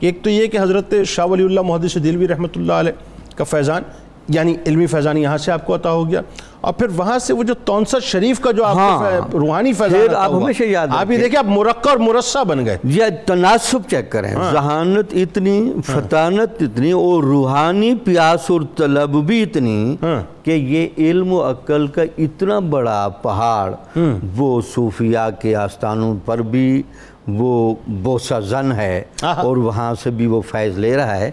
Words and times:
کہ 0.00 0.06
ایک 0.06 0.22
تو 0.22 0.30
یہ 0.30 0.46
کہ 0.46 0.58
حضرت 0.58 0.94
شاہ 1.06 1.26
ولی 1.26 1.44
اللہ 1.44 1.60
محدث 1.60 1.94
دلوی 1.94 2.28
رحمۃ 2.28 2.56
اللہ 2.56 2.72
علیہ 2.72 2.92
کا 3.36 3.44
فیضان 3.44 3.82
یعنی 4.28 4.56
علمی 4.66 4.86
فیضان 4.86 5.18
یہاں 5.18 5.38
سے 5.38 5.52
آپ 5.52 5.66
کو 5.66 5.74
عطا 5.74 5.92
ہو 5.92 6.10
گیا۔ 6.10 6.20
اور 6.60 6.72
پھر 6.72 6.86
وہاں 6.96 7.18
سے 7.18 7.32
وہ 7.32 7.42
جو 7.42 7.54
تونسر 7.54 8.00
شریف 8.00 8.40
کا 8.40 8.50
جو 8.50 8.64
آپ 8.64 8.74
کو 8.74 8.80
ہاں۔ 8.80 9.10
روحانی 9.32 9.72
فیضان 9.72 10.14
آپ 10.14 10.30
ہوا۔ 10.30 10.42
ہمیشہ 10.42 10.62
یاد 10.62 10.88
آپ 10.90 11.10
یہ 11.10 11.18
دیکھیں 11.18 11.38
آپ 11.38 11.44
مرقع 11.44 11.90
اور 11.90 11.98
مرصع 11.98 12.42
بن 12.42 12.66
گئے۔ 12.66 12.78
یہ 12.84 13.02
تناسب 13.26 13.78
چیک 13.90 14.10
کریں۔ 14.12 14.34
ذہانت 14.52 15.14
اتنی 15.14 15.72
فطانت 15.86 16.62
اتنی 16.62 16.92
اور 16.92 17.22
روحانی 17.22 17.94
پیاس 17.94 18.50
اور 18.50 18.60
طلب 18.76 19.24
بھی 19.24 19.42
اتنی 19.42 19.96
کہ 20.42 20.50
یہ 20.50 20.88
علم 20.98 21.32
و 21.32 21.50
عقل 21.50 21.86
کا 21.86 22.02
اتنا 22.18 22.58
بڑا 22.58 23.08
پہاڑ 23.22 23.72
وہ 24.36 24.60
صوفیاء 24.74 25.28
کے 25.40 25.56
آستانوں 25.56 26.14
پر 26.24 26.38
بھی 26.38 26.82
وہ 27.38 27.74
بوسہ 27.88 28.40
زن 28.40 28.72
ہے۔ 28.72 29.02
اور 29.42 29.56
وہاں 29.56 29.94
سے 30.02 30.10
بھی 30.10 30.26
وہ 30.26 30.40
فیض 30.40 30.78
لے 30.78 30.96
رہا 30.96 31.16
ہے۔ 31.16 31.30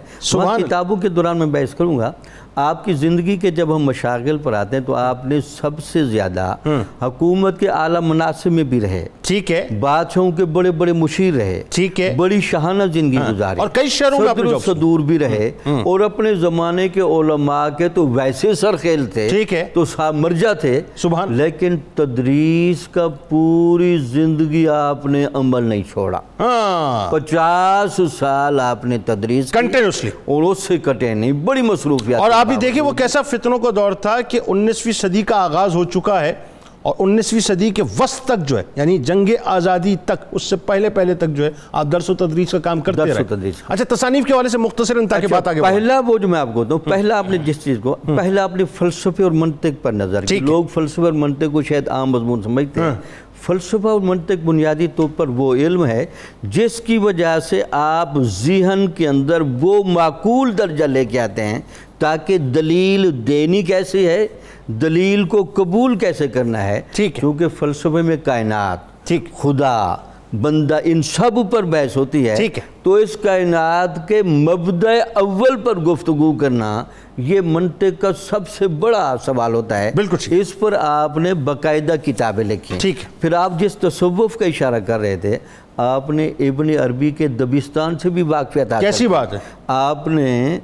اللہ۔ 0.54 0.66
کتابوں 0.66 0.96
کے 0.96 1.08
دوران 1.08 1.38
میں 1.38 1.46
بحث 1.46 1.74
کروں 1.74 1.98
گا 1.98 2.12
آپ 2.54 2.84
کی 2.84 2.92
زندگی 2.92 3.36
کے 3.36 3.50
جب 3.50 3.76
ہم 3.76 3.82
مشاغل 3.82 4.38
پر 4.38 4.52
آتے 4.52 4.76
ہیں 4.76 4.84
تو 4.84 4.94
آپ 4.94 5.26
نے 5.26 5.40
سب 5.40 5.70
سے 5.92 6.04
زیادہ 6.04 6.54
حکومت 7.02 7.60
کے 7.60 7.68
اعلیٰ 7.68 8.00
مناسب 8.02 8.52
میں 8.52 8.64
بھی 8.64 8.80
رہے۔ 8.80 9.08
ٹھیک 9.22 9.52
ہے۔ 9.52 9.68
بادشاہوں 9.80 10.30
کے 10.30 10.44
بڑے 10.44 10.70
بڑے 10.70 10.92
مشیر 10.92 11.34
رہے۔ 11.34 11.62
ٹھیک 11.68 12.00
ہے۔ 12.00 12.14
بڑی 12.16 12.40
شہانہ 12.40 12.82
زندگی 12.92 13.18
گزاری۔ 13.30 13.60
اور 13.60 13.68
کئی 13.68 13.88
شہروں 13.88 14.20
میں 14.20 14.28
کی۔ 14.34 14.64
صدور 14.64 15.00
بھی 15.00 15.18
رہے۔ 15.18 15.50
اور 15.66 16.00
اپنے 16.00 16.34
زمانے 16.34 16.88
کے 16.88 17.00
علماء 17.00 17.68
کے 17.68 17.88
تو 17.88 18.08
ویسے 18.08 18.54
سرخیل 18.54 19.06
تھے 19.06 19.28
ٹھیک 19.28 19.54
ہے۔ 19.54 19.64
تو 19.72 19.84
صاحب 19.84 20.14
مرجع 20.14 20.52
تھے۔ 20.52 20.80
سبحان۔ 20.96 21.32
لیکن 21.32 21.76
تدریس 21.94 22.88
کا 22.88 23.08
پوری 23.08 23.98
زندگی 23.98 24.68
آپ 24.68 25.06
نے 25.06 25.26
عمل 25.34 25.62
نہیں 25.62 25.82
چھوڑا۔ 25.92 26.20
ہاں۔ 26.40 27.10
پچاس 27.12 28.00
سال 28.18 28.60
آپ 28.60 28.84
نے 28.84 28.98
تدریس 29.04 29.52
کنٹینیوسلی 29.52 30.10
اور 30.24 30.42
اس 30.42 30.62
سے 30.62 30.78
کٹے 30.78 31.14
نہیں 31.14 31.32
بڑی 31.32 31.62
مصروفیات 31.62 32.20
اور 32.20 32.30
کے 32.30 32.36
آپ 32.36 32.46
بھی۔ 32.46 32.56
دیکھیں 32.56 32.82
وہ 32.82 32.92
کیسا 32.92 33.22
فتنوں 33.22 33.58
کا 33.58 33.70
دور 33.76 33.92
تھا 33.92 34.20
کہ 34.20 34.40
انیسویں 34.46 34.92
صدی 34.92 35.22
کا 35.22 35.36
آغاز 35.36 35.74
ہو 35.74 35.84
چکا 35.84 36.20
ہے 36.20 36.34
اور 36.82 36.94
انیسویں 36.98 37.40
صدی 37.40 37.70
کے 37.70 37.82
وسط 37.82 38.24
تک 38.24 38.46
جو 38.46 38.58
ہے 38.58 38.62
یعنی 38.76 38.98
جنگ 38.98 39.28
آزادی 39.44 39.96
تک 40.04 40.24
اس 40.32 40.42
سے 40.42 40.56
پہلے 40.56 40.90
پہلے 40.90 41.14
تک 41.14 41.28
جو 41.28 41.44
ہے 41.44 41.50
آپ 41.72 41.86
درس 41.92 42.10
و 42.10 42.14
تدریس 42.14 42.50
کا 42.50 42.58
کام 42.58 42.80
کرتے 42.80 43.14
رہے۔ 43.14 43.24
تدریس۔ 43.24 43.54
اچھا 43.68 43.94
تصانیف 43.94 44.24
کے 44.24 44.32
حوالے 44.32 44.48
سے 44.48 44.58
مختصراً 44.58 45.06
تاکہ 45.06 45.26
بات 45.26 45.48
آگے 45.48 45.62
پہلا 45.62 46.00
وہ 46.06 46.18
جو 46.18 46.28
میں 46.28 46.40
آپ 46.40 46.48
کو 46.54 46.64
بتاؤں 46.64 46.78
پہلا 46.78 47.18
آپ 47.18 47.30
نے 47.30 47.38
جس 47.38 47.64
چیز 47.64 47.78
کو 47.82 47.96
پہلا 48.16 48.42
آپ 48.42 48.56
نے 48.56 48.64
فلسفے 48.74 49.22
اور 49.22 49.32
منطق 49.32 49.82
پر 49.82 49.92
نظر 49.92 50.24
کی۔ 50.24 50.38
لوگ 50.38 50.64
فلسفے 50.64 51.02
اور 51.02 51.12
منطق 51.12 51.52
کو 51.52 51.62
شاید 51.62 51.88
عام 51.88 52.10
مضمون 52.10 52.42
سمجھتے 52.42 52.80
ہیں۔ 52.80 52.94
فلسفہ 53.42 53.88
اور 53.88 54.00
منطق 54.00 54.44
بنیادی 54.44 54.86
طور 54.96 55.08
پر 55.16 55.28
وہ 55.28 55.54
علم 55.54 55.84
ہے 55.86 56.04
جس 56.42 56.80
کی 56.80 56.98
وجہ 56.98 57.38
سے 57.38 57.62
آپ 57.70 58.18
ذہن 58.20 58.86
کے 58.88 59.08
اندر 59.08 59.40
وہ 59.60 59.82
معقول 59.84 60.58
درجہ 60.58 60.84
لے 60.84 61.04
کے 61.04 61.20
آتے 61.20 61.44
ہیں 61.44 61.60
تاکہ 61.98 62.38
دلیل 62.38 63.10
دینی 63.26 63.62
کیسے 63.62 64.06
ہے 64.10 64.26
دلیل 64.66 65.24
کو 65.24 65.44
قبول 65.44 65.96
کیسے 65.98 66.28
کرنا 66.28 66.64
ہے 66.64 66.80
ٹھیک۔ 66.92 67.14
کیونکہ 67.14 67.48
فلسفے 67.48 68.02
میں 68.02 68.16
کائنات 68.24 69.06
ٹھیک 69.06 69.24
خدا 69.38 69.96
بندہ 70.32 70.78
ان 70.84 71.02
سب 71.02 71.50
پر 71.50 71.62
بحث 71.62 71.96
ہوتی 71.96 72.28
ہے 72.28 72.34
ٹھیک 72.36 72.58
ہے۔ 72.58 72.62
تو 72.82 72.94
اس 72.94 73.16
کائنات 73.16 74.08
کے 74.08 74.22
مبدع 74.22 74.88
اول 75.14 75.56
پر 75.56 75.78
گفتگو 75.78 76.32
کرنا 76.32 76.84
یہ 77.16 77.40
منطق 77.40 78.00
کا 78.00 78.12
سب 78.12 78.48
سے 78.48 78.66
بڑا 78.66 79.14
سوال 79.24 79.54
ہوتا 79.54 79.78
ہے 79.78 79.90
بالکل۔ 79.94 80.16
اس 80.30 80.58
پر 80.58 80.74
آپ 80.80 81.16
نے 81.18 81.34
باقاعدہ 81.34 81.94
کتابیں 82.04 82.44
لکھی۔ 82.44 82.78
ٹھیک۔ 82.78 82.96
پھر 83.20 83.32
آپ 83.32 83.52
جس 83.58 83.76
تصوف 83.76 84.36
کا 84.36 84.44
اشارہ 84.44 84.80
کر 84.80 85.00
رہے 85.00 85.16
تھے 85.16 85.38
آپ 85.76 86.10
نے 86.10 86.32
ابن 86.38 86.70
عربی 86.70 87.10
کے 87.10 87.28
دبستان 87.28 87.98
سے 87.98 88.10
بھی 88.10 88.22
واقفیت 88.22 88.72
کیسی 88.80 89.06
بات 89.06 89.32
ہے 89.32 89.38
آپ 89.66 90.08
نے 90.08 90.58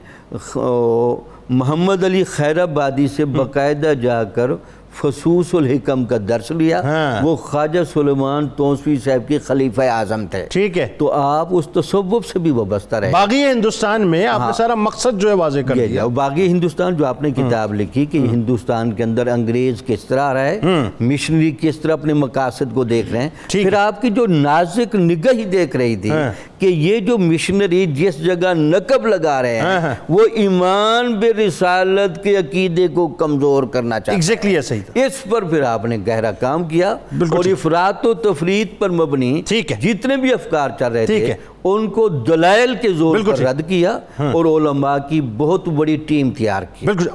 محمد 1.48 2.04
علی 2.04 2.24
خیر 2.24 2.60
آبادی 2.62 3.08
سے 3.08 3.24
باقاعدہ 3.24 3.92
جا 3.94 4.24
کر 4.24 4.50
فصوص 4.94 5.54
الحکم 5.54 6.04
کا 6.04 6.16
درس 6.28 6.50
لیا 6.50 6.82
ہاں۔ 6.82 7.24
وہ 7.24 7.36
خواجہ 7.36 7.84
سلیمان 7.92 8.48
تونسوی 8.48 8.96
صاحب 9.04 9.28
کی 9.28 9.38
خلیفہ 9.38 9.82
اعظم 9.82 10.26
تھے۔ 10.26 10.46
ٹھیک 10.50 10.78
ہے۔ 10.78 10.88
تو 10.98 11.12
آپ 11.12 11.48
اس 11.50 11.68
تصوف 11.72 12.26
سے 12.26 12.38
بھی 12.38 12.50
وابستہ 12.50 12.96
رہے۔ 12.96 13.10
باغی 13.10 13.44
ہندوستان 13.44 14.06
میں 14.06 14.26
آپ 14.26 14.40
نے 14.40 14.52
سارا 14.56 14.74
مقصد 14.74 15.20
جو 15.20 15.28
ہے 15.28 15.34
واضح 15.34 15.60
کر 15.60 15.74
دیا۔ 15.74 16.06
باغی 16.06 16.46
ہندوستان 16.46 16.96
جو 16.96 17.06
آپ 17.06 17.22
نے 17.22 17.30
کتاب 17.30 17.74
لکھی 17.74 18.06
کہ 18.06 18.18
ہندوستان 18.18 18.92
کے 18.92 19.02
اندر 19.02 19.26
انگریز 19.26 19.82
کس 19.86 20.04
طرح 20.04 20.34
رہا 20.34 20.44
ہے 20.44 20.60
مشنری 21.00 21.56
کس 21.60 21.76
طرح 21.76 21.92
اپنے 21.92 22.12
مقاصد 22.12 22.74
کو 22.74 22.84
دیکھ 22.84 23.12
رہے 23.12 23.22
ہیں۔ 23.22 23.28
پھر 23.48 23.72
آپ 23.72 24.02
کی 24.02 24.10
جو 24.10 24.26
نازک 24.26 24.94
نگاہ 24.94 25.44
دیکھ 25.44 25.76
رہی 25.76 25.96
تھی 25.96 26.10
ہاں۔ 26.10 26.32
کہ 26.58 26.66
یہ 26.66 26.98
جو 26.98 27.18
مشنری 27.18 27.86
جس 27.86 28.24
جگہ 28.24 28.54
نقب 28.54 29.06
لگا 29.06 29.42
رہے 29.42 29.58
ہاں، 29.60 29.72
ہیں 29.72 29.80
ہاں۔ 29.80 29.94
وہ 30.08 30.20
ایمان 30.32 31.14
بے 31.14 31.32
رسالت 31.32 32.24
کے 32.24 32.36
عقیدے 32.36 32.88
کو 32.88 33.08
کمزور 33.08 33.62
کرنا 33.62 34.00
چاہتے 34.00 34.48
ہیں 34.48 35.06
اس 35.06 35.24
پر 35.30 35.44
پھر 35.44 35.62
آپ 35.62 35.84
نے 35.84 35.98
گہرا 36.06 36.32
کام 36.32 36.64
کیا 36.64 36.90
اور۔ 36.90 37.44
افراد 37.44 38.04
و 38.04 38.14
تفرید 38.14 38.78
پر 38.78 38.90
مبنی 38.90 39.42
ٹھیک 39.46 39.72
ہے۔ 39.72 39.76
جتنے 39.80 40.16
بھی 40.16 40.32
افکار 40.32 40.70
چل 40.78 40.92
رہے 40.92 41.06
تھے۔ 41.06 41.34
ان 41.64 41.88
کو 41.90 42.08
دلائل 42.08 42.74
کے 42.82 42.88
زور 42.88 43.18
پر۔ 43.26 43.38
رد 43.38 43.68
کیا 43.68 43.98
اور 44.18 44.44
علماء 44.44 44.96
کی 45.08 45.20
بہت 45.36 45.68
بڑی 45.68 45.96
ٹیم 45.96 46.30
تیار 46.30 46.62
کی 46.62 46.86